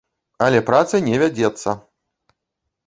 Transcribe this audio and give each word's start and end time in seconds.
Але 0.45 0.59
праца 0.69 1.03
не 1.11 1.21
вядзецца! 1.25 1.79